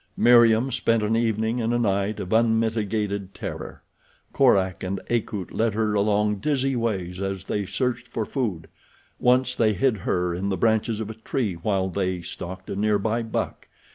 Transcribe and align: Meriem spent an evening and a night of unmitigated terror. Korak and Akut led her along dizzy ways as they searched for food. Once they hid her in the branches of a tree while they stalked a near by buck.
Meriem 0.17 0.71
spent 0.71 1.03
an 1.03 1.15
evening 1.15 1.61
and 1.61 1.71
a 1.75 1.77
night 1.77 2.19
of 2.19 2.33
unmitigated 2.33 3.35
terror. 3.35 3.83
Korak 4.33 4.81
and 4.83 4.99
Akut 5.11 5.51
led 5.51 5.75
her 5.75 5.93
along 5.93 6.37
dizzy 6.37 6.75
ways 6.75 7.21
as 7.21 7.43
they 7.43 7.67
searched 7.67 8.07
for 8.07 8.25
food. 8.25 8.67
Once 9.19 9.55
they 9.55 9.73
hid 9.73 9.97
her 9.97 10.33
in 10.33 10.49
the 10.49 10.57
branches 10.57 11.01
of 11.01 11.11
a 11.11 11.21
tree 11.21 11.53
while 11.53 11.87
they 11.87 12.23
stalked 12.23 12.67
a 12.71 12.75
near 12.75 12.97
by 12.97 13.21
buck. 13.21 13.67